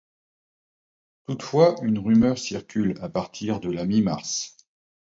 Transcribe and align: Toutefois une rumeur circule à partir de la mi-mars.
Toutefois 1.27 1.75
une 1.83 1.99
rumeur 1.99 2.39
circule 2.39 2.97
à 3.03 3.09
partir 3.09 3.59
de 3.59 3.69
la 3.69 3.85
mi-mars. 3.85 4.57